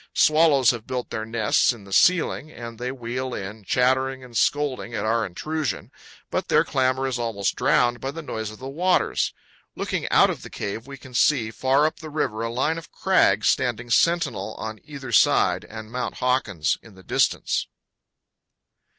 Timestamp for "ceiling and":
1.93-2.79